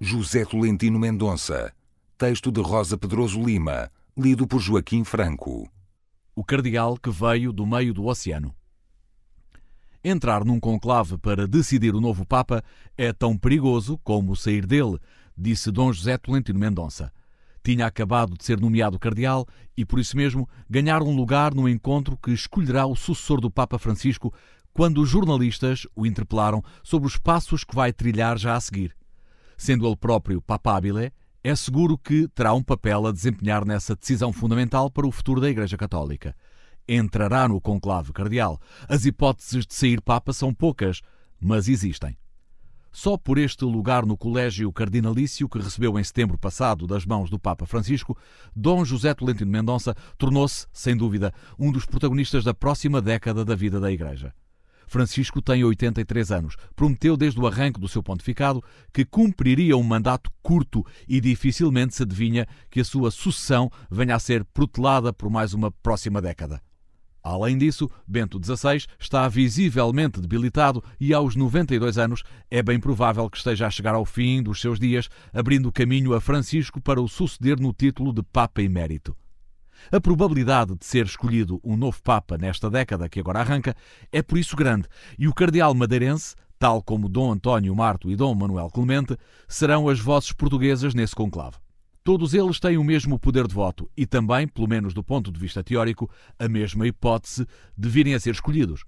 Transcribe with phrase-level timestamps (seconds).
[0.00, 1.72] José Tolentino Mendonça.
[2.16, 5.68] Texto de Rosa Pedroso Lima, lido por Joaquim Franco.
[6.36, 8.54] O cardeal que veio do meio do oceano.
[10.02, 12.62] Entrar num conclave para decidir o novo Papa
[12.96, 15.00] é tão perigoso como sair dele,
[15.36, 17.12] disse Dom José Tolentino Mendonça.
[17.64, 22.16] Tinha acabado de ser nomeado cardeal e, por isso mesmo, ganhar um lugar no encontro
[22.16, 24.32] que escolherá o sucessor do Papa Francisco
[24.72, 28.96] quando os jornalistas o interpelaram sobre os passos que vai trilhar já a seguir.
[29.58, 31.12] Sendo ele próprio papábile,
[31.42, 35.50] é seguro que terá um papel a desempenhar nessa decisão fundamental para o futuro da
[35.50, 36.34] Igreja Católica.
[36.88, 38.60] Entrará no conclave cardeal.
[38.88, 41.02] As hipóteses de sair Papa são poucas,
[41.40, 42.16] mas existem.
[42.92, 47.38] Só por este lugar no colégio cardinalício que recebeu em setembro passado das mãos do
[47.38, 48.16] Papa Francisco,
[48.54, 53.80] Dom José Tolentino Mendonça tornou-se, sem dúvida, um dos protagonistas da próxima década da vida
[53.80, 54.32] da Igreja.
[54.88, 56.56] Francisco tem 83 anos.
[56.74, 62.02] Prometeu desde o arranque do seu pontificado que cumpriria um mandato curto e dificilmente se
[62.02, 66.60] adivinha que a sua sucessão venha a ser protelada por mais uma próxima década.
[67.22, 73.36] Além disso, Bento XVI está visivelmente debilitado e, aos 92 anos, é bem provável que
[73.36, 77.60] esteja a chegar ao fim dos seus dias, abrindo caminho a Francisco para o suceder
[77.60, 79.14] no título de Papa Emérito.
[79.90, 83.74] A probabilidade de ser escolhido um novo Papa nesta década que agora arranca
[84.12, 88.34] é por isso grande, e o cardeal madeirense, tal como Dom António Marto e Dom
[88.34, 91.56] Manuel Clemente, serão as vozes portuguesas nesse conclave.
[92.02, 95.38] Todos eles têm o mesmo poder de voto e também, pelo menos do ponto de
[95.38, 98.84] vista teórico, a mesma hipótese de virem a ser escolhidos.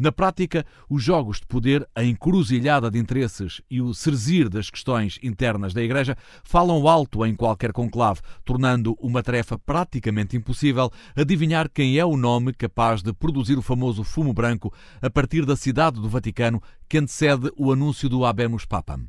[0.00, 5.18] Na prática, os jogos de poder, a encruzilhada de interesses e o serzir das questões
[5.22, 11.98] internas da Igreja falam alto em qualquer conclave, tornando uma tarefa praticamente impossível adivinhar quem
[11.98, 16.08] é o nome capaz de produzir o famoso fumo branco a partir da cidade do
[16.08, 19.06] Vaticano que antecede o anúncio do Habemus Papam.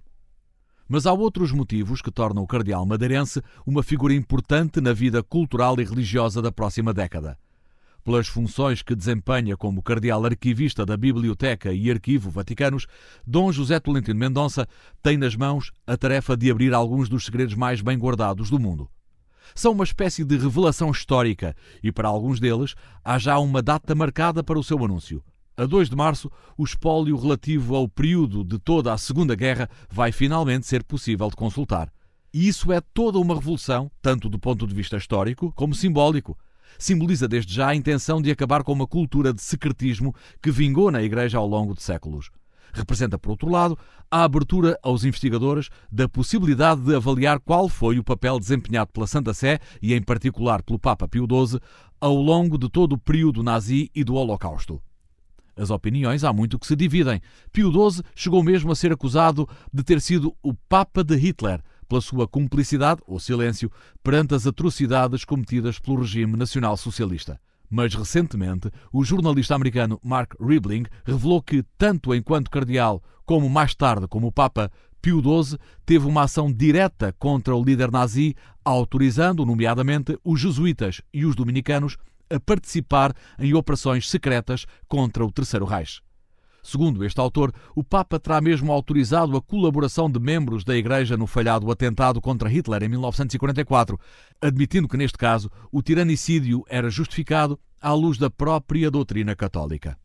[0.89, 5.80] Mas há outros motivos que tornam o cardeal madeirense uma figura importante na vida cultural
[5.80, 7.38] e religiosa da próxima década
[8.04, 12.88] pelas funções que desempenha como cardeal arquivista da Biblioteca e Arquivo Vaticanos,
[13.26, 14.67] Dom José Tolentino Mendonça
[15.02, 18.89] tem nas mãos a tarefa de abrir alguns dos segredos mais bem guardados do mundo.
[19.54, 24.44] São uma espécie de revelação histórica e, para alguns deles, há já uma data marcada
[24.44, 25.23] para o seu anúncio.
[25.58, 30.12] A 2 de março, o espólio relativo ao período de toda a Segunda Guerra vai
[30.12, 31.92] finalmente ser possível de consultar.
[32.33, 36.38] E isso é toda uma revolução, tanto do ponto de vista histórico como simbólico
[36.77, 41.02] simboliza desde já a intenção de acabar com uma cultura de secretismo que vingou na
[41.02, 42.30] Igreja ao longo de séculos.
[42.73, 43.77] Representa, por outro lado,
[44.09, 49.33] a abertura aos investigadores da possibilidade de avaliar qual foi o papel desempenhado pela Santa
[49.33, 51.59] Sé e, em particular, pelo Papa Pio XII
[51.99, 54.82] ao longo de todo o período nazi e do Holocausto.
[55.55, 57.21] As opiniões há muito que se dividem.
[57.52, 61.99] Pio XII chegou mesmo a ser acusado de ter sido o Papa de Hitler, pela
[61.99, 63.69] sua cumplicidade ou silêncio
[64.02, 67.37] perante as atrocidades cometidas pelo regime nacional-socialista.
[67.69, 74.07] Mas recentemente, o jornalista americano Mark Ribling revelou que, tanto enquanto cardeal como mais tarde
[74.07, 74.71] como Papa,
[75.02, 81.25] Pio XII teve uma ação direta contra o líder nazi, autorizando, nomeadamente, os jesuítas e
[81.25, 81.97] os dominicanos
[82.29, 86.02] a participar em operações secretas contra o Terceiro Reich.
[86.64, 91.26] Segundo este autor, o Papa terá mesmo autorizado a colaboração de membros da Igreja no
[91.26, 93.99] falhado atentado contra Hitler em 1944,
[94.39, 99.98] admitindo que, neste caso, o tiranicídio era justificado à luz da própria doutrina católica.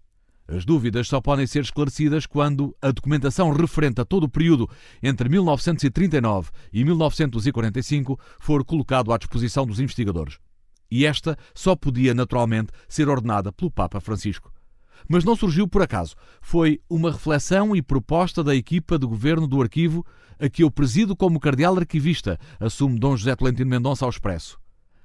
[0.48, 4.70] As dúvidas só podem ser esclarecidas quando a documentação referente a todo o período
[5.02, 10.38] entre 1939 e 1945 for colocado à disposição dos investigadores.
[10.88, 14.52] E esta só podia, naturalmente, ser ordenada pelo Papa Francisco.
[15.08, 16.14] Mas não surgiu por acaso.
[16.40, 20.04] Foi uma reflexão e proposta da equipa de governo do arquivo
[20.38, 24.58] a que eu presido como cardeal arquivista, assume Dom José Tolentino Mendonça ao expresso.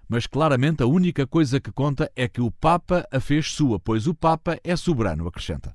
[0.07, 4.07] Mas claramente a única coisa que conta é que o Papa a fez sua, pois
[4.07, 5.73] o Papa é soberano, acrescenta.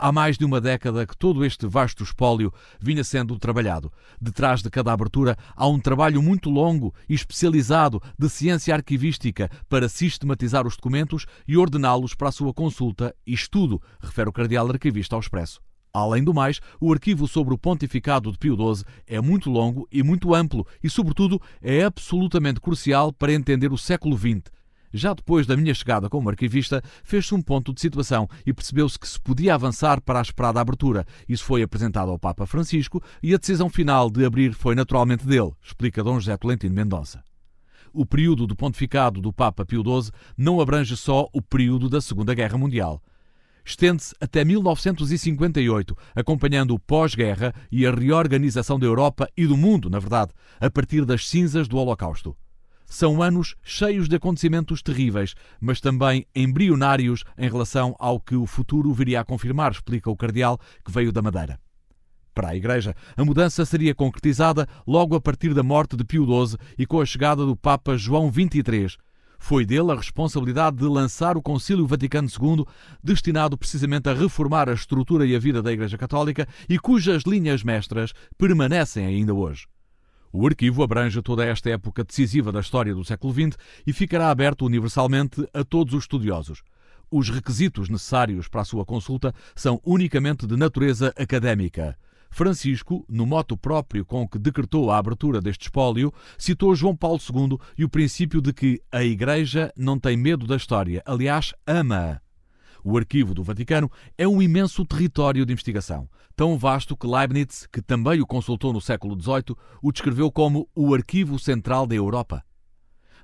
[0.00, 3.92] Há mais de uma década que todo este vasto espólio vinha sendo trabalhado.
[4.20, 9.88] Detrás de cada abertura há um trabalho muito longo e especializado de ciência arquivística para
[9.88, 15.16] sistematizar os documentos e ordená-los para a sua consulta e estudo, refere o cardeal arquivista
[15.16, 15.60] ao Expresso.
[15.92, 20.00] Além do mais, o arquivo sobre o pontificado de Pio XII é muito longo e
[20.04, 24.42] muito amplo e, sobretudo, é absolutamente crucial para entender o século XX,
[24.92, 29.08] já depois da minha chegada como arquivista, fez-se um ponto de situação e percebeu-se que
[29.08, 31.06] se podia avançar para a esperada abertura.
[31.28, 35.52] Isso foi apresentado ao Papa Francisco e a decisão final de abrir foi naturalmente dele,
[35.62, 37.22] explica Dom José Tolentino Mendonça.
[37.92, 42.34] O período do pontificado do Papa Pio XII não abrange só o período da Segunda
[42.34, 43.02] Guerra Mundial.
[43.64, 49.98] estende-se até 1958, acompanhando o pós-guerra e a reorganização da Europa e do mundo, na
[49.98, 52.36] verdade, a partir das cinzas do Holocausto.
[52.88, 58.92] São anos cheios de acontecimentos terríveis, mas também embrionários em relação ao que o futuro
[58.94, 61.60] viria a confirmar, explica o cardeal que veio da Madeira.
[62.34, 66.56] Para a Igreja, a mudança seria concretizada logo a partir da morte de Pio XII
[66.78, 68.96] e com a chegada do Papa João XXIII.
[69.38, 72.64] Foi dele a responsabilidade de lançar o Concílio Vaticano II,
[73.04, 77.62] destinado precisamente a reformar a estrutura e a vida da Igreja Católica e cujas linhas
[77.62, 79.66] mestras permanecem ainda hoje.
[80.32, 84.64] O arquivo abrange toda esta época decisiva da história do século XX e ficará aberto
[84.64, 86.62] universalmente a todos os estudiosos.
[87.10, 91.96] Os requisitos necessários para a sua consulta são unicamente de natureza académica.
[92.30, 97.58] Francisco, no moto próprio com que decretou a abertura deste espólio, citou João Paulo II
[97.78, 102.20] e o princípio de que a Igreja não tem medo da história, aliás, ama-a.
[102.84, 107.82] O arquivo do Vaticano é um imenso território de investigação, tão vasto que Leibniz, que
[107.82, 112.44] também o consultou no século XVIII, o descreveu como o arquivo central da Europa.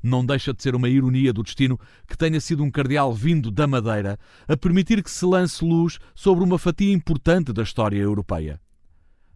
[0.03, 3.67] Não deixa de ser uma ironia do destino que tenha sido um cardeal vindo da
[3.67, 8.61] Madeira a permitir que se lance luz sobre uma fatia importante da história europeia.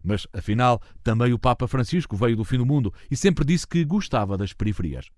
[0.03, 3.83] Mas, afinal, também o Papa Francisco veio do fim do mundo e sempre disse que
[3.83, 5.09] gostava das periferias.